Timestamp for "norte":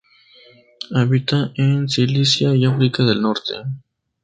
3.21-3.53